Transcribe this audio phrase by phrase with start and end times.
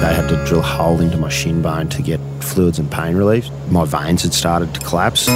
[0.00, 3.16] They had to drill a hole into my shin bone to get fluids and pain
[3.16, 3.50] relief.
[3.68, 5.26] My veins had started to collapse.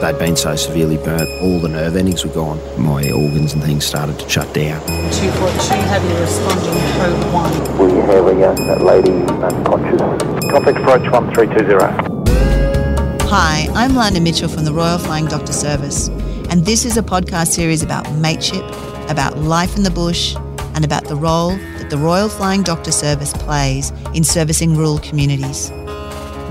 [0.00, 2.60] They'd been so severely burnt, all the nerve endings were gone.
[2.80, 4.80] My organs and things started to shut down.
[4.86, 7.78] 242 heavily responding code 1.
[7.78, 9.10] We have a young lady
[9.42, 10.00] unconscious.
[10.48, 13.28] Complex approach 1320.
[13.30, 16.06] Hi, I'm Lana Mitchell from the Royal Flying Doctor Service,
[16.50, 18.64] and this is a podcast series about mateship,
[19.10, 20.36] about life in the bush,
[20.74, 25.68] and about the role that the Royal Flying Doctor Service plays in servicing rural communities.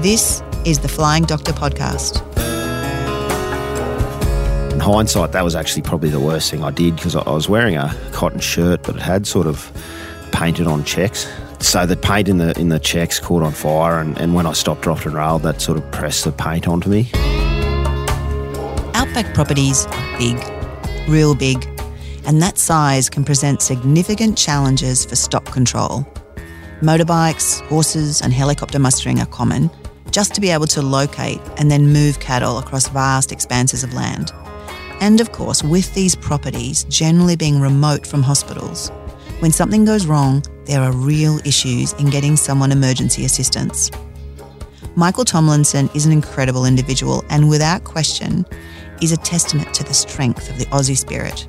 [0.04, 2.22] This is the Flying Doctor Podcast.
[4.72, 7.76] In hindsight, that was actually probably the worst thing I did because I was wearing
[7.76, 9.72] a cotton shirt, but it had sort of
[10.32, 11.27] painted on checks.
[11.58, 14.54] So the paint in the in the checks caught on fire, and, and when I
[14.54, 17.10] stopped, dropped, and railed, that sort of pressed the paint onto me.
[18.94, 20.38] Outback properties are big,
[21.10, 21.68] real big,
[22.25, 26.05] and that size can present significant challenges for stock control.
[26.81, 29.70] Motorbikes, horses, and helicopter mustering are common,
[30.12, 34.31] just to be able to locate and then move cattle across vast expanses of land.
[34.99, 38.90] And of course, with these properties generally being remote from hospitals,
[39.40, 43.90] when something goes wrong, there are real issues in getting someone emergency assistance.
[44.96, 48.46] Michael Tomlinson is an incredible individual and without question
[49.01, 51.48] is a testament to the strength of the Aussie spirit.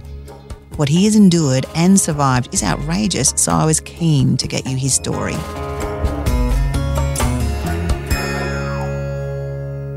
[0.77, 4.75] What he has endured and survived is outrageous, so I was keen to get you
[4.75, 5.35] his story.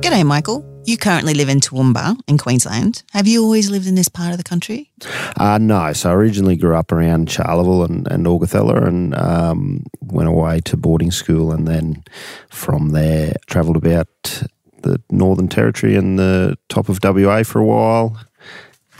[0.02, 0.70] G'day, Michael.
[0.84, 3.04] You currently live in Toowoomba in Queensland.
[3.14, 4.92] Have you always lived in this part of the country?
[5.38, 10.28] Uh, no, so I originally grew up around Charleville and, and Augathella and um, went
[10.30, 12.04] away to boarding school and then
[12.50, 14.44] from there travelled about
[14.84, 18.20] the Northern Territory and the top of WA for a while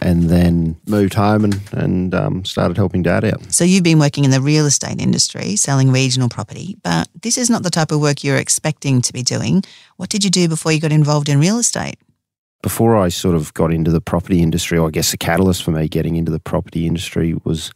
[0.06, 3.52] and then moved home and, and um, started helping dad out.
[3.52, 7.50] So you've been working in the real estate industry, selling regional property, but this is
[7.50, 9.64] not the type of work you're expecting to be doing.
[9.98, 11.96] What did you do before you got involved in real estate?
[12.62, 15.72] Before I sort of got into the property industry, or I guess the catalyst for
[15.72, 17.72] me getting into the property industry was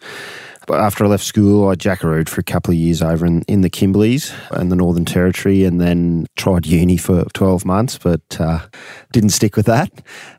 [0.72, 3.70] after I left school, I jackarooed for a couple of years over in, in the
[3.70, 8.60] Kimberleys and the Northern Territory, and then tried uni for 12 months, but uh,
[9.12, 9.90] didn't stick with that.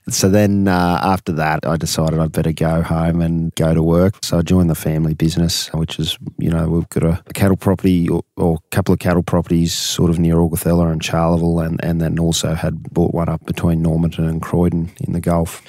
[0.09, 4.15] So then uh, after that, I decided I'd better go home and go to work.
[4.23, 7.57] So I joined the family business, which is, you know, we've got a, a cattle
[7.57, 11.83] property or, or, a couple of cattle properties sort of near Augathella and Charleville, and,
[11.85, 15.63] and then also had bought one up between Normanton and Croydon in the Gulf.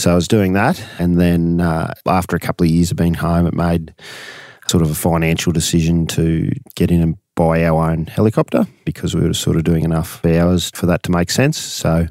[0.00, 0.82] So I was doing that.
[0.98, 3.94] And then uh, after a couple of years of being home, it made
[4.66, 9.20] sort of a financial decision to get in and buy our own helicopter because we
[9.20, 11.58] were sort of doing enough hours for that to make sense.
[11.58, 12.06] So,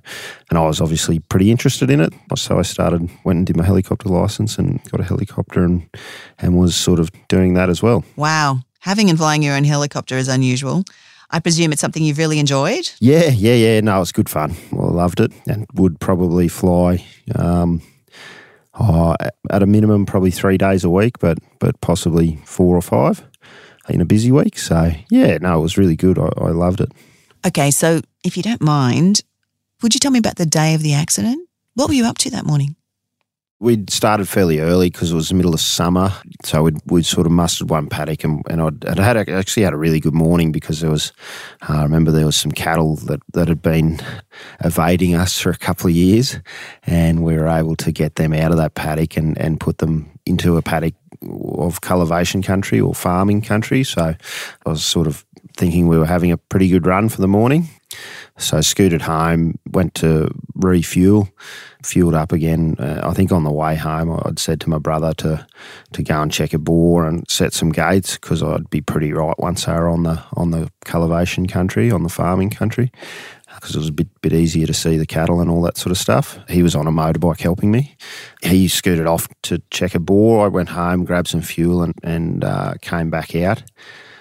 [0.51, 2.13] and I was obviously pretty interested in it.
[2.35, 5.89] So I started, went and did my helicopter license and got a helicopter and,
[6.38, 8.05] and was sort of doing that as well.
[8.16, 8.59] Wow.
[8.81, 10.83] Having and flying your own helicopter is unusual.
[11.31, 12.90] I presume it's something you've really enjoyed.
[13.00, 13.81] Yeah, yeah, yeah.
[13.81, 14.56] No, it's good fun.
[14.72, 17.81] I loved it and would probably fly um,
[18.79, 19.16] oh,
[19.50, 23.23] at a minimum probably three days a week, but but possibly four or five
[23.90, 24.57] in a busy week.
[24.57, 26.17] So yeah, no, it was really good.
[26.17, 26.91] I, I loved it.
[27.46, 29.22] Okay, so if you don't mind,
[29.81, 31.47] would you tell me about the day of the accident?
[31.75, 32.75] What were you up to that morning?
[33.62, 36.14] We'd started fairly early because it was the middle of summer,
[36.46, 39.64] so we'd, we'd sort of mustered one paddock, and, and I'd, I'd had a, actually
[39.64, 41.12] had a really good morning because there was,
[41.70, 44.00] uh, I remember there was some cattle that, that had been
[44.64, 46.40] evading us for a couple of years,
[46.84, 50.09] and we were able to get them out of that paddock and, and put them
[50.26, 53.84] into a paddock of cultivation country or farming country.
[53.84, 54.16] So
[54.66, 55.26] I was sort of
[55.58, 57.68] thinking we were having a pretty good run for the morning.
[58.38, 61.30] So I scooted home, went to refuel,
[61.84, 62.75] fueled up again.
[62.78, 65.45] Uh, I think on the way home, I'd said to my brother to
[65.94, 69.38] to go and check a bore and set some gates because I'd be pretty right
[69.40, 72.91] once they were on the on the cultivation country, on the farming country,
[73.56, 75.91] because it was a bit bit easier to see the cattle and all that sort
[75.91, 76.40] of stuff.
[76.50, 77.96] He was on a motorbike helping me.
[78.41, 80.46] He scooted off to check a bore.
[80.46, 83.64] I went home, grabbed some fuel, and and uh, came back out.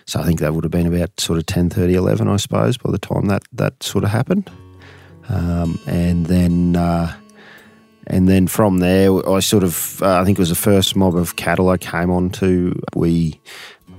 [0.09, 2.79] So I think that would have been about sort of 10, 30, 11, I suppose,
[2.79, 4.51] by the time that, that sort of happened.
[5.29, 7.15] Um, and then uh,
[8.09, 11.15] and then from there, I sort of, uh, I think it was the first mob
[11.15, 12.75] of cattle I came on to.
[12.95, 13.41] We,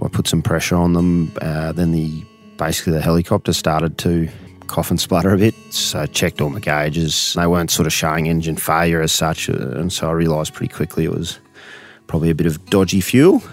[0.03, 1.31] I put some pressure on them.
[1.41, 2.25] Uh, then the
[2.57, 4.27] basically the helicopter started to
[4.67, 5.55] cough and splutter a bit.
[5.71, 7.33] So I checked all my gauges.
[7.35, 9.49] They weren't sort of showing engine failure as such.
[9.49, 11.39] Uh, and so I realised pretty quickly it was
[12.07, 13.43] probably a bit of dodgy fuel.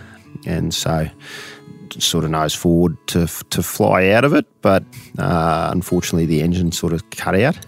[0.47, 1.08] And so
[1.98, 4.84] sort of nose forward to to fly out of it, but
[5.19, 7.58] uh, unfortunately the engine sort of cut out,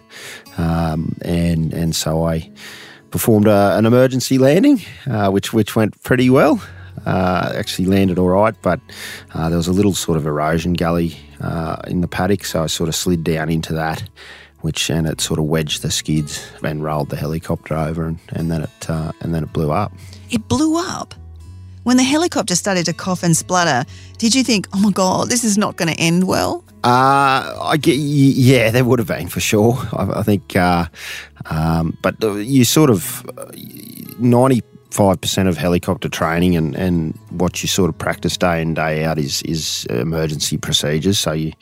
[0.57, 2.51] um, and and so I
[3.11, 6.61] performed a, an emergency landing, uh, which which went pretty well.
[7.07, 8.81] Uh, actually landed all right, but
[9.33, 12.67] uh, there was a little sort of erosion gully uh, in the paddock, so I
[12.67, 14.03] sort of slid down into that,
[14.61, 18.51] which and it sort of wedged the skids and rolled the helicopter over, and, and
[18.51, 19.93] then it uh, and then it blew up.
[20.31, 21.15] It blew up.
[21.85, 23.85] When the helicopter started to cough and splutter,
[24.19, 26.65] did you think, oh my God, this is not going to end well?
[26.85, 29.77] Uh, I get, yeah, there would have been for sure.
[29.93, 30.87] I, I think, uh,
[31.47, 33.25] um, but you sort of
[34.19, 38.75] ninety five percent of helicopter training and, and what you sort of practice day in
[38.75, 41.19] day out is is emergency procedures.
[41.19, 41.53] So you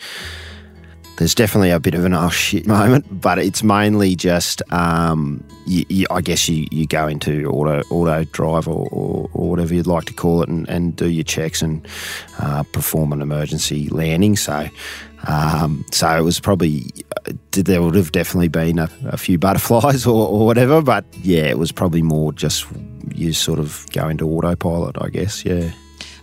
[1.16, 5.84] there's definitely a bit of an oh shit moment, but it's mainly just, um, you,
[5.88, 9.86] you, I guess you, you go into auto auto drive or, or, or whatever you'd
[9.86, 11.86] like to call it and, and do your checks and
[12.38, 14.36] uh, perform an emergency landing.
[14.36, 14.68] So,
[15.26, 16.84] um, so it was probably
[17.52, 21.58] there would have definitely been a, a few butterflies or, or, whatever, but yeah, it
[21.58, 22.66] was probably more just
[23.14, 25.44] you sort of go into autopilot, I guess.
[25.44, 25.72] Yeah.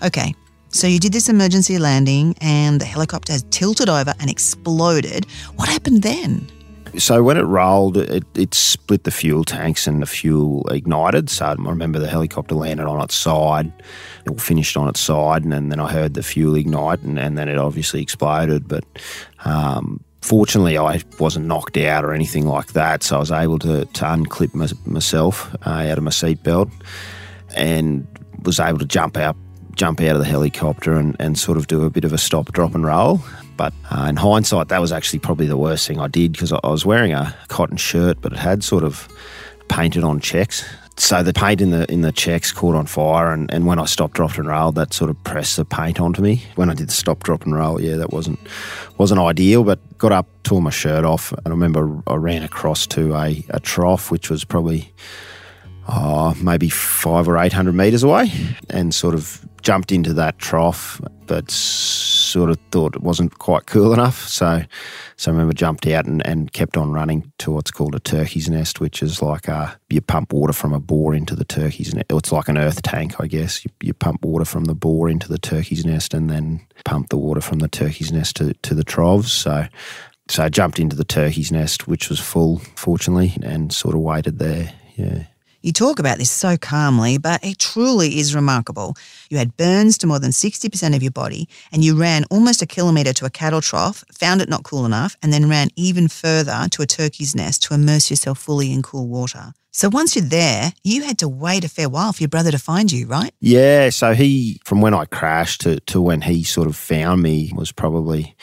[0.03, 0.35] Okay,
[0.73, 5.25] so you did this emergency landing and the helicopter has tilted over and exploded.
[5.55, 6.49] What happened then?
[6.97, 11.29] So when it rolled, it, it, split the fuel tanks and the fuel ignited.
[11.29, 13.71] So I remember the helicopter landed on its side,
[14.25, 17.37] it finished on its side, and then, then I heard the fuel ignite, and, and
[17.37, 18.67] then it obviously exploded.
[18.67, 18.83] But
[19.45, 23.85] um, fortunately, I wasn't knocked out or anything like that, so I was able to,
[23.85, 26.71] to unclip my, myself uh, out of my seatbelt
[27.55, 28.07] and
[28.43, 29.35] was able to jump out
[29.75, 32.51] jump out of the helicopter and, and sort of do a bit of a stop,
[32.51, 33.21] drop, and roll.
[33.57, 36.59] But uh, in hindsight, that was actually probably the worst thing I did because I,
[36.63, 39.07] I was wearing a cotton shirt, but it had sort of
[39.67, 40.65] painted on checks.
[40.95, 43.85] So the paint in the in the checks caught on fire, and, and when I
[43.85, 46.43] stopped, dropped, and rolled, that sort of pressed the paint onto me.
[46.55, 48.39] When I did the stop, drop, and roll, yeah, that wasn't
[48.99, 49.63] wasn't ideal.
[49.63, 53.43] But got up, tore my shirt off, and I remember I ran across to a,
[53.49, 54.93] a trough, which was probably
[55.88, 58.31] oh, maybe five or eight hundred meters away,
[58.69, 63.94] and sort of jumped into that trough, but sort of thought it wasn't quite cool
[63.94, 64.27] enough.
[64.27, 64.62] So,
[65.15, 68.50] so I remember jumped out and, and kept on running to what's called a turkey's
[68.50, 72.07] nest, which is like a, you pump water from a bore into the turkey's nest.
[72.09, 73.63] It's like an earth tank, I guess.
[73.63, 77.18] You, you pump water from the bore into the turkey's nest and then pump the
[77.18, 79.31] water from the turkey's nest to, to the troughs.
[79.31, 79.68] So,
[80.27, 84.39] so I jumped into the turkey's nest, which was full, fortunately, and sort of waited
[84.39, 84.74] there.
[84.97, 85.24] Yeah.
[85.63, 88.95] You talk about this so calmly, but it truly is remarkable.
[89.30, 92.65] You had burns to more than 60% of your body, and you ran almost a
[92.65, 96.68] kilometre to a cattle trough, found it not cool enough, and then ran even further
[96.71, 99.54] to a turkey's nest to immerse yourself fully in cool water.
[99.71, 102.60] So once you're there, you had to wait a fair while for your brother to
[102.60, 103.33] find you, right?
[103.39, 103.89] Yeah.
[103.89, 107.71] So he, from when I crashed to, to when he sort of found me, was
[107.71, 108.36] probably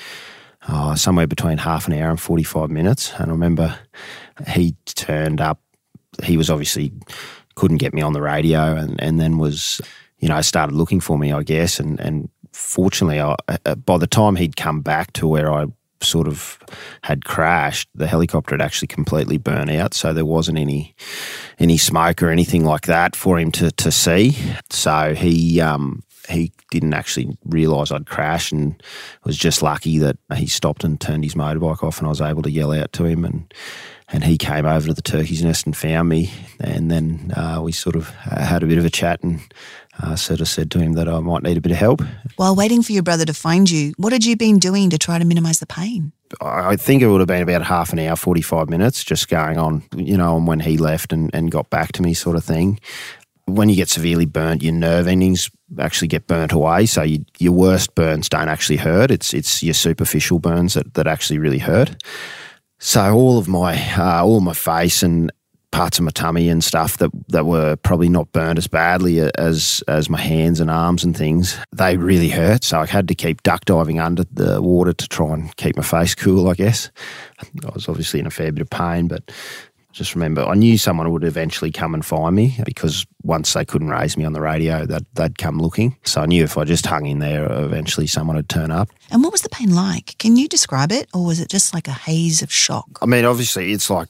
[0.71, 3.13] oh, somewhere between half an hour and 45 minutes.
[3.19, 3.79] And I remember
[4.49, 5.61] he turned up
[6.23, 6.93] he was obviously
[7.55, 9.81] couldn't get me on the radio, and and then was
[10.19, 14.07] you know started looking for me, I guess, and and fortunately, I, uh, by the
[14.07, 15.67] time he'd come back to where I
[16.03, 16.59] sort of
[17.03, 20.95] had crashed, the helicopter had actually completely burnt out, so there wasn't any
[21.59, 24.37] any smoke or anything like that for him to to see.
[24.71, 28.81] So he um, he didn't actually realise I'd crashed and
[29.25, 32.43] was just lucky that he stopped and turned his motorbike off, and I was able
[32.43, 33.53] to yell out to him and
[34.13, 36.33] and he came over to the turkey's nest and found me.
[36.59, 39.41] And then uh, we sort of had a bit of a chat and
[40.03, 42.03] uh, sort of said to him that I might need a bit of help.
[42.37, 45.19] While waiting for your brother to find you, what had you been doing to try
[45.19, 46.13] to minimise the pain?
[46.41, 49.83] I think it would have been about half an hour, 45 minutes, just going on,
[49.97, 52.79] you know, on when he left and, and got back to me, sort of thing.
[53.47, 56.87] When you get severely burnt, your nerve endings actually get burnt away.
[56.87, 59.11] So you, your worst burns don't actually hurt.
[59.11, 62.01] It's it's your superficial burns that, that actually really hurt.
[62.81, 65.31] So all of my uh, all my face and
[65.71, 69.85] parts of my tummy and stuff that that were probably not burned as badly as
[69.87, 72.65] as my hands and arms and things, they really hurt.
[72.65, 75.83] So I had to keep duck diving under the water to try and keep my
[75.83, 76.49] face cool.
[76.49, 76.91] I guess
[77.41, 79.31] I was obviously in a fair bit of pain, but
[79.93, 83.89] just remember, I knew someone would eventually come and find me because once they couldn't
[83.89, 85.97] raise me on the radio, they'd, they'd come looking.
[86.05, 88.89] So I knew if I just hung in there, eventually someone would turn up.
[89.11, 90.17] And what was the pain like?
[90.19, 92.87] Can you describe it, or was it just like a haze of shock?
[93.03, 94.09] I mean, obviously, it's like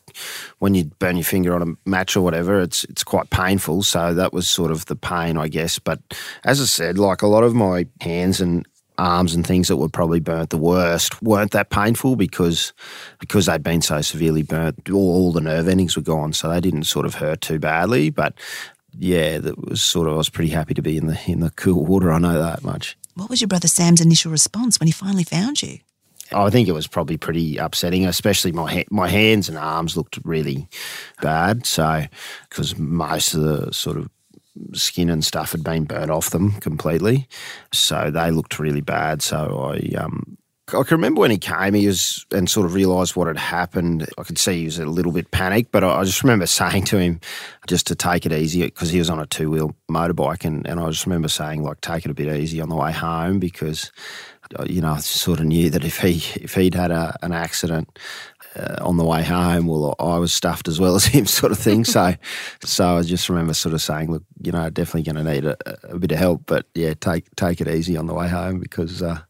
[0.58, 2.60] when you burn your finger on a match or whatever.
[2.60, 3.82] It's it's quite painful.
[3.82, 5.78] So that was sort of the pain, I guess.
[5.78, 6.00] But
[6.44, 8.66] as I said, like a lot of my hands and
[9.00, 12.72] arms and things that were probably burnt the worst weren't that painful because
[13.18, 14.90] because they'd been so severely burnt.
[14.90, 18.10] All, all the nerve endings were gone, so they didn't sort of hurt too badly.
[18.10, 18.34] But
[18.98, 21.50] yeah, that was sort of I was pretty happy to be in the in the
[21.50, 22.12] cool water.
[22.12, 22.96] I know that much.
[23.14, 25.78] What was your brother Sam's initial response when he finally found you?
[26.32, 30.18] I think it was probably pretty upsetting, especially my ha- my hands and arms looked
[30.24, 30.68] really
[31.20, 31.66] bad.
[31.66, 32.04] So,
[32.48, 34.08] because most of the sort of
[34.72, 37.28] skin and stuff had been burnt off them completely.
[37.72, 39.22] So they looked really bad.
[39.22, 40.38] So I um,
[40.74, 44.08] I can remember when he came, he was and sort of realised what had happened.
[44.18, 46.84] I could see he was a little bit panicked, but I, I just remember saying
[46.86, 47.20] to him
[47.66, 50.80] just to take it easy because he was on a two wheel motorbike, and, and
[50.80, 53.90] I just remember saying like take it a bit easy on the way home because
[54.58, 57.32] uh, you know I sort of knew that if he if he'd had a, an
[57.32, 57.98] accident.
[58.56, 61.58] Uh, on the way home, well, I was stuffed as well as him, sort of
[61.58, 61.84] thing.
[61.84, 62.14] so,
[62.64, 65.56] so I just remember sort of saying, "Look, you know, definitely going to need a,
[65.84, 69.02] a, bit of help, but yeah, take take it easy on the way home because
[69.02, 69.20] uh,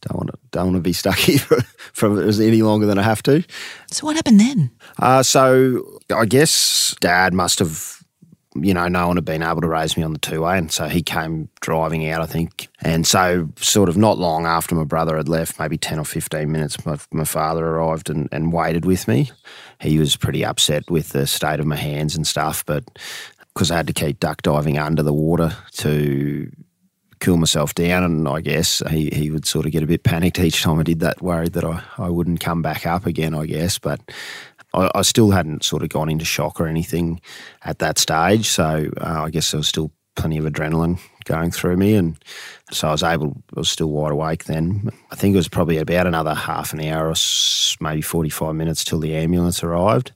[0.00, 1.62] don't want to don't want to be stuck here for,
[1.92, 3.44] for any longer than I have to.
[3.90, 4.70] So what happened then?
[4.98, 7.93] Uh, so I guess Dad must have.
[8.54, 10.70] You know, no one had been able to raise me on the two way, and
[10.70, 12.68] so he came driving out, I think.
[12.82, 16.50] And so, sort of not long after my brother had left, maybe 10 or 15
[16.50, 19.30] minutes, my, my father arrived and, and waited with me.
[19.80, 22.84] He was pretty upset with the state of my hands and stuff, but
[23.54, 26.50] because I had to keep duck diving under the water to
[27.24, 28.04] cool myself down.
[28.04, 30.82] And I guess he, he would sort of get a bit panicked each time I
[30.82, 33.78] did that, worried that I, I wouldn't come back up again, I guess.
[33.78, 34.00] But
[34.74, 37.20] I, I still hadn't sort of gone into shock or anything
[37.62, 38.48] at that stage.
[38.48, 41.94] So uh, I guess there was still plenty of adrenaline going through me.
[41.94, 42.22] And
[42.70, 44.90] so I was able, I was still wide awake then.
[45.10, 47.14] I think it was probably about another half an hour or
[47.80, 50.12] maybe 45 minutes till the ambulance arrived.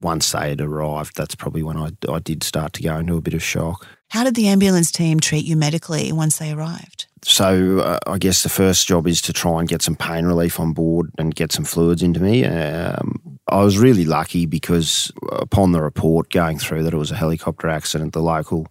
[0.00, 3.20] Once they had arrived, that's probably when I, I did start to go into a
[3.20, 3.86] bit of shock.
[4.10, 7.07] How did the ambulance team treat you medically once they arrived?
[7.22, 10.60] So uh, I guess the first job is to try and get some pain relief
[10.60, 12.44] on board and get some fluids into me.
[12.44, 17.16] Um, I was really lucky because upon the report going through that it was a
[17.16, 18.66] helicopter accident, the local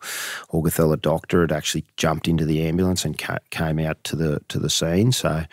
[0.51, 4.59] Augathella doctor had actually jumped into the ambulance and ca- came out to the to
[4.59, 5.11] the scene.
[5.11, 5.43] So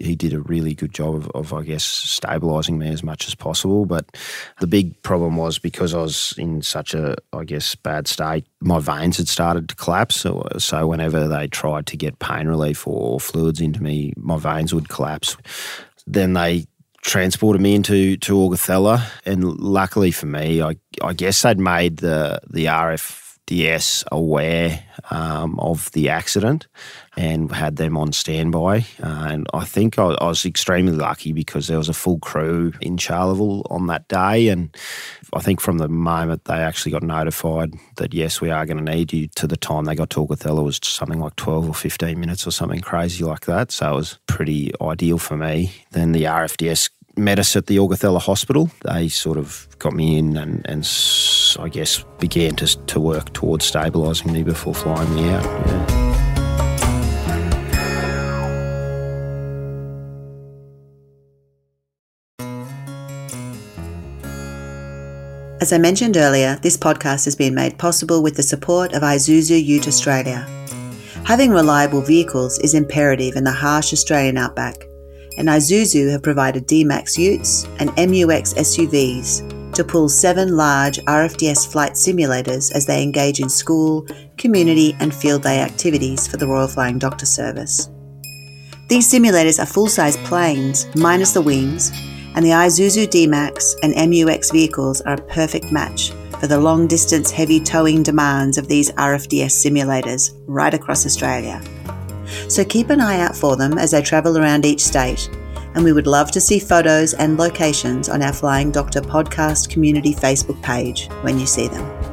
[0.00, 3.34] he did a really good job of, of I guess, stabilising me as much as
[3.34, 3.84] possible.
[3.86, 4.16] But
[4.58, 8.80] the big problem was because I was in such a, I guess, bad state, my
[8.80, 10.16] veins had started to collapse.
[10.16, 14.74] So, so whenever they tried to get pain relief or fluids into me, my veins
[14.74, 15.36] would collapse.
[16.06, 16.66] Then they
[17.02, 22.40] transported me into to Augathella, and luckily for me, I I guess they'd made the
[22.48, 22.68] the
[23.50, 26.66] RFDS aware um, of the accident
[27.16, 28.86] and had them on standby.
[29.02, 32.72] Uh, and I think I, I, was extremely lucky because there was a full crew
[32.80, 34.48] in Charleville on that day.
[34.48, 34.74] And
[35.32, 38.92] I think from the moment they actually got notified that, yes, we are going to
[38.92, 42.18] need you to the time they got to Augathella was something like 12 or 15
[42.18, 43.72] minutes or something crazy like that.
[43.72, 45.72] So it was pretty ideal for me.
[45.90, 48.70] Then the RFDS met us at the Augathella Hospital.
[48.84, 50.86] They sort of got me in and, and
[51.58, 55.44] I guess began to, to work towards stabilising me before flying me out.
[55.44, 56.00] Yeah.
[65.60, 69.62] As I mentioned earlier, this podcast has been made possible with the support of Isuzu
[69.62, 70.46] Ute Australia.
[71.24, 74.76] Having reliable vehicles is imperative in the harsh Australian outback,
[75.36, 81.92] and Isuzu have provided D-Max Utes and MUX SUVs to pull seven large RFDS flight
[81.92, 84.06] simulators as they engage in school,
[84.36, 87.88] community, and field day activities for the Royal Flying Doctor Service.
[88.90, 91.92] These simulators are full size planes, minus the wings,
[92.34, 97.30] and the Isuzu D-Max and MUX vehicles are a perfect match for the long distance
[97.30, 101.62] heavy towing demands of these RFDS simulators right across Australia.
[102.48, 105.30] So keep an eye out for them as they travel around each state,
[105.74, 110.14] and we would love to see photos and locations on our Flying Doctor podcast community
[110.14, 112.10] Facebook page when you see them.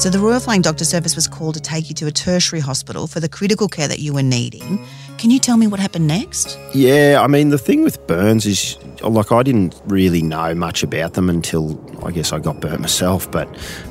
[0.00, 3.06] So the Royal Flying Doctor Service was called to take you to a tertiary hospital
[3.06, 4.82] for the critical care that you were needing.
[5.20, 6.58] Can you tell me what happened next?
[6.72, 11.12] Yeah, I mean, the thing with burns is, like, I didn't really know much about
[11.12, 13.46] them until I guess I got burnt myself, but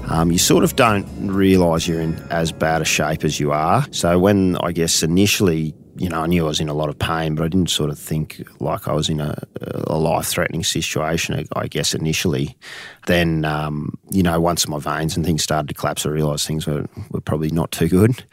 [0.07, 3.85] um, you sort of don't realise you're in as bad a shape as you are.
[3.91, 6.97] So when I guess initially you know, I knew I was in a lot of
[6.97, 10.63] pain, but I didn't sort of think like I was in a, a life threatening
[10.63, 12.57] situation, I guess, initially.
[13.05, 16.65] Then, um, you know, once my veins and things started to collapse, I realised things
[16.65, 18.23] were, were probably not too good.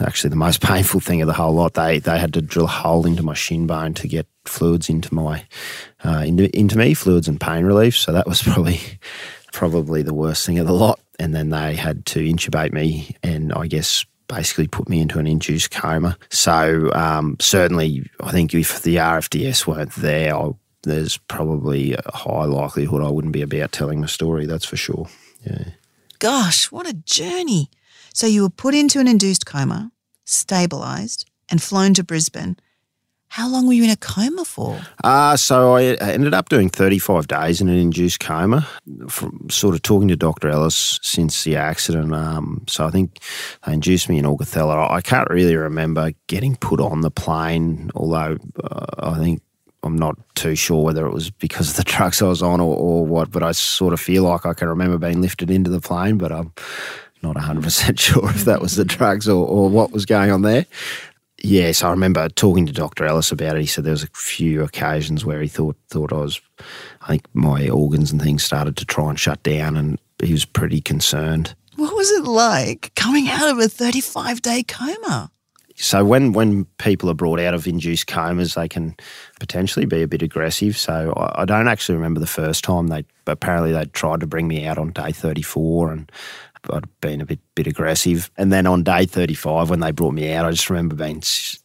[0.00, 2.68] Actually, the most painful thing of the whole lot, they, they had to drill a
[2.68, 5.44] hole into my shin bone to get fluids into my
[6.04, 7.96] uh, into, into me, fluids and pain relief.
[7.96, 8.80] So that was probably
[9.52, 11.00] probably the worst thing of the lot.
[11.20, 15.28] And then they had to intubate me and I guess basically put me into an
[15.28, 16.18] induced coma.
[16.30, 20.50] So um, certainly, I think if the RFDS weren't there, I,
[20.82, 24.46] there's probably a high likelihood I wouldn't be about telling my story.
[24.46, 25.06] That's for sure.
[25.44, 25.64] Yeah.
[26.18, 27.70] Gosh, what a journey!
[28.14, 29.90] So you were put into an induced coma,
[30.24, 32.56] stabilized, and flown to Brisbane.
[33.26, 34.80] How long were you in a coma for?
[35.02, 38.68] Uh, so I I ended up doing 35 days in an induced coma.
[39.08, 40.48] From sort of talking to Dr.
[40.48, 42.14] Ellis since the accident.
[42.14, 43.18] Um, so I think
[43.66, 44.88] they induced me in Augathella.
[44.88, 49.42] I can't really remember getting put on the plane, although uh, I think
[49.82, 52.76] I'm not too sure whether it was because of the drugs I was on or,
[52.76, 55.80] or what, but I sort of feel like I can remember being lifted into the
[55.80, 56.52] plane, but I'm
[57.24, 60.66] not 100% sure if that was the drugs or, or what was going on there.
[61.42, 63.04] Yes, I remember talking to Dr.
[63.04, 63.60] Ellis about it.
[63.60, 66.40] He said there was a few occasions where he thought thought I was,
[67.02, 70.46] I think my organs and things started to try and shut down, and he was
[70.46, 71.54] pretty concerned.
[71.76, 75.30] What was it like coming out of a 35 day coma?
[75.76, 78.96] So when when people are brought out of induced comas, they can
[79.38, 80.78] potentially be a bit aggressive.
[80.78, 84.48] So I, I don't actually remember the first time they apparently they tried to bring
[84.48, 86.10] me out on day thirty four, and
[86.70, 88.30] I'd been a bit bit aggressive.
[88.36, 91.22] And then on day thirty five, when they brought me out, I just remember being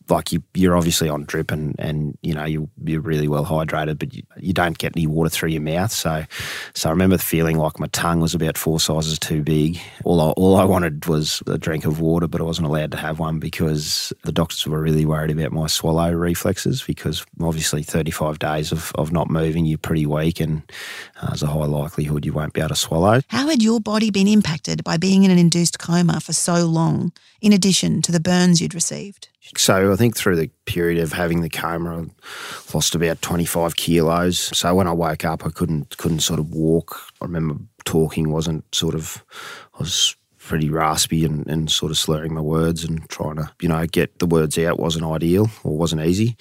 [0.09, 3.99] like you, you're obviously on drip and, and you know you you're really well hydrated,
[3.99, 5.91] but you, you don't get any water through your mouth.
[5.91, 6.25] So
[6.73, 9.79] so I remember feeling like my tongue was about four sizes too big.
[10.03, 12.97] All I, all I wanted was a drink of water, but I wasn't allowed to
[12.97, 18.39] have one because the doctors were really worried about my swallow reflexes because obviously 35
[18.39, 20.61] days of, of not moving, you're pretty weak and
[21.21, 23.21] uh, there's a high likelihood you won't be able to swallow.
[23.27, 27.11] How had your body been impacted by being in an induced coma for so long,
[27.41, 29.29] in addition to the burns you'd received?
[29.57, 32.05] So I think through the period of having the coma, I
[32.73, 34.37] lost about 25 kilos.
[34.57, 37.01] So when I woke up, I couldn't couldn't sort of walk.
[37.21, 39.23] I remember talking wasn't sort of,
[39.73, 43.69] I was pretty raspy and, and sort of slurring my words and trying to, you
[43.69, 46.35] know, get the words out wasn't ideal or wasn't easy.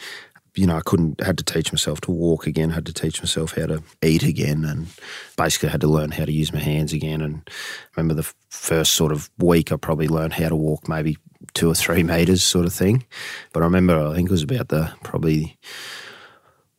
[0.58, 3.54] You know, I couldn't, had to teach myself to walk again, had to teach myself
[3.54, 4.88] how to eat again, and
[5.36, 7.20] basically had to learn how to use my hands again.
[7.20, 11.16] And I remember the first sort of week, I probably learned how to walk maybe
[11.54, 13.04] two or three meters sort of thing.
[13.52, 15.56] But I remember, I think it was about the probably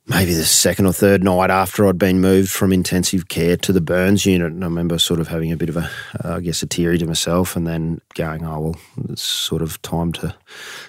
[0.09, 3.79] maybe the second or third night after I'd been moved from intensive care to the
[3.79, 4.51] burns unit.
[4.51, 5.89] And I remember sort of having a bit of a,
[6.25, 8.75] uh, I guess, a teary to myself and then going, oh, well,
[9.09, 10.35] it's sort of time to,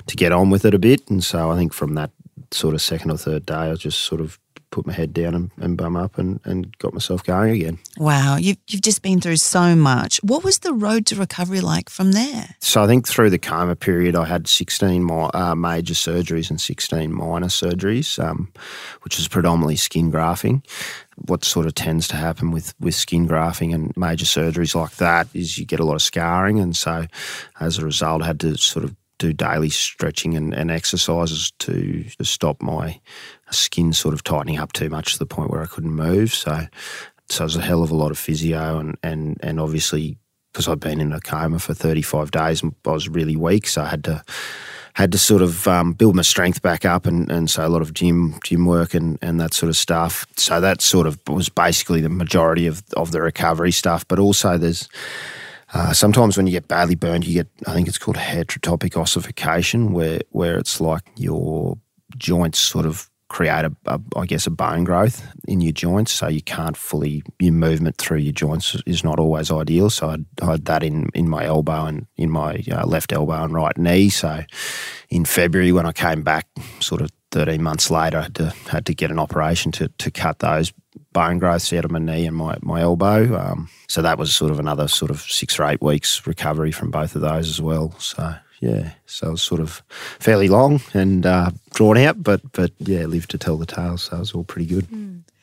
[0.07, 1.09] to get on with it a bit.
[1.11, 2.11] And so I think from that
[2.52, 4.38] sort of second or third day, I just sort of
[4.70, 7.78] put my head down and, and bum up and, and got myself going again.
[7.98, 10.18] Wow, you've, you've just been through so much.
[10.22, 12.54] What was the road to recovery like from there?
[12.60, 16.60] So I think through the coma period, I had 16 mi- uh, major surgeries and
[16.60, 18.52] 16 minor surgeries, um,
[19.02, 20.62] which is predominantly skin grafting.
[21.26, 25.28] What sort of tends to happen with, with skin grafting and major surgeries like that
[25.34, 26.60] is you get a lot of scarring.
[26.60, 27.06] And so
[27.58, 32.04] as a result, I had to sort of do daily stretching and, and exercises to,
[32.18, 33.00] to stop my
[33.50, 36.35] skin sort of tightening up too much to the point where I couldn't move.
[36.35, 36.66] So,
[37.28, 40.18] so it was a hell of a lot of physio and, and, and obviously
[40.52, 43.87] because I'd been in a coma for 35 days, I was really weak, so I
[43.87, 44.24] had to
[44.94, 47.83] had to sort of um, build my strength back up, and, and so a lot
[47.83, 50.26] of gym gym work and, and that sort of stuff.
[50.37, 54.06] So that sort of was basically the majority of of the recovery stuff.
[54.09, 54.88] But also there's
[55.72, 59.92] uh, sometimes when you get badly burned, you get I think it's called heterotopic ossification,
[59.92, 61.78] where where it's like your
[62.16, 66.26] joints sort of create a, a I guess a bone growth in your joints, so
[66.26, 69.90] you can't fully your movement through your joints is not always ideal.
[69.90, 70.09] So
[70.42, 73.76] I had that in in my elbow and in my uh, left elbow and right
[73.78, 74.09] knee.
[74.09, 74.42] So
[75.09, 76.48] in February when I came back,
[76.80, 80.11] sort of 13 months later, I had to had to get an operation to to
[80.11, 80.72] cut those
[81.12, 83.37] bone growths out of my knee and my, my elbow.
[83.37, 86.90] Um, so that was sort of another sort of six or eight weeks recovery from
[86.90, 87.92] both of those as well.
[87.99, 89.83] So yeah, so it was sort of
[90.18, 93.96] fairly long and uh, drawn out, but but yeah, lived to tell the tale.
[93.99, 94.87] So it was all pretty good.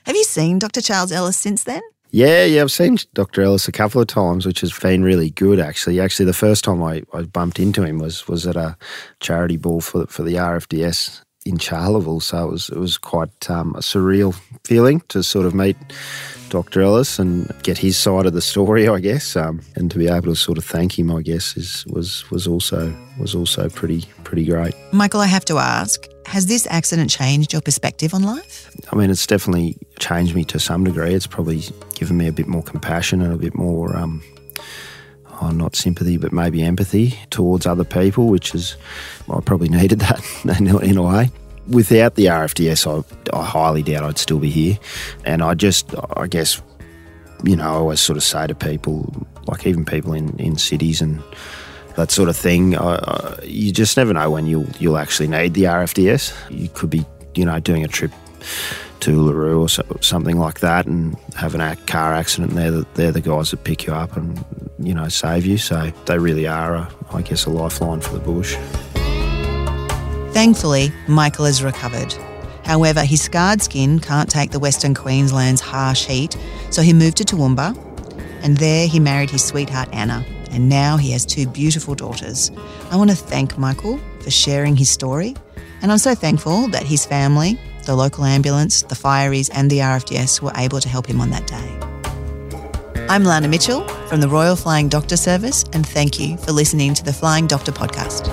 [0.05, 0.81] Have you seen Dr.
[0.81, 1.81] Charles Ellis since then?
[2.11, 3.41] Yeah, yeah, I've seen Dr.
[3.41, 5.99] Ellis a couple of times, which has been really good actually.
[5.99, 8.77] Actually, the first time I, I bumped into him was was at a
[9.19, 13.75] charity ball for for the RFDS in Charleville, so it was it was quite um,
[13.75, 14.33] a surreal
[14.63, 15.77] feeling to sort of meet
[16.49, 16.81] Dr.
[16.81, 20.27] Ellis and get his side of the story, I guess, um, and to be able
[20.27, 24.45] to sort of thank him, I guess, is was was also was also pretty pretty
[24.45, 24.73] great.
[24.91, 28.69] Michael, I have to ask, has this accident changed your perspective on life?
[28.91, 31.13] I mean, it's definitely changed me to some degree.
[31.13, 31.63] It's probably
[31.95, 34.21] given me a bit more compassion and a bit more, um,
[35.41, 38.75] oh, not sympathy, but maybe empathy towards other people, which is,
[39.27, 40.23] well, I probably needed that
[40.59, 41.31] in a- in a way.
[41.67, 42.87] Without the RFDS,
[43.33, 44.77] I, I highly doubt I'd still be here.
[45.25, 46.61] And I just, I guess,
[47.43, 51.01] you know, I always sort of say to people, like even people in, in cities
[51.01, 51.21] and
[51.97, 55.55] that sort of thing, uh, uh, you just never know when you'll you'll actually need
[55.55, 56.33] the RFDS.
[56.49, 57.03] You could be,
[57.35, 58.11] you know, doing a trip
[59.01, 62.53] to Uluru or so, something like that and have an ac- car accident.
[62.53, 64.43] They're the, they're the guys that pick you up and
[64.79, 65.57] you know save you.
[65.57, 68.55] So they really are, a, I guess, a lifeline for the bush.
[70.33, 72.13] Thankfully, Michael has recovered.
[72.63, 76.37] However, his scarred skin can't take the Western Queensland's harsh heat,
[76.69, 77.75] so he moved to Toowoomba,
[78.43, 82.51] and there he married his sweetheart Anna, and now he has two beautiful daughters.
[82.91, 85.33] I want to thank Michael for sharing his story,
[85.81, 90.41] and I'm so thankful that his family, the local ambulance, the fireys, and the RFDS
[90.41, 91.76] were able to help him on that day.
[93.09, 97.05] I'm Lana Mitchell from the Royal Flying Doctor Service, and thank you for listening to
[97.05, 98.25] the Flying Doctor podcast.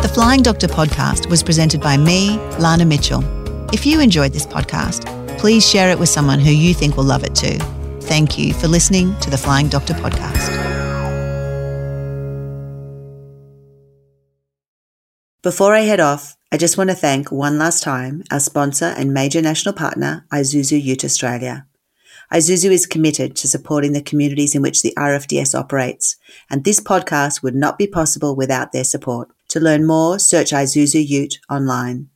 [0.00, 3.24] The Flying Doctor podcast was presented by me, Lana Mitchell.
[3.74, 7.24] If you enjoyed this podcast, please share it with someone who you think will love
[7.24, 7.58] it too.
[8.02, 10.63] Thank you for listening to the Flying Doctor podcast.
[15.44, 19.12] Before I head off, I just want to thank one last time our sponsor and
[19.12, 21.66] major national partner, Isuzu Ute Australia.
[22.32, 26.16] Isuzu is committed to supporting the communities in which the RFDS operates,
[26.48, 29.28] and this podcast would not be possible without their support.
[29.48, 32.08] To learn more, search Isuzu Ute online.